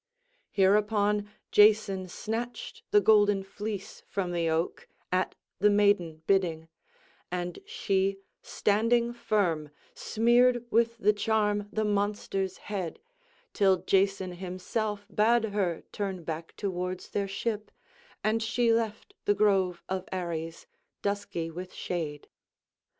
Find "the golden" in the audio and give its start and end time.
2.89-3.43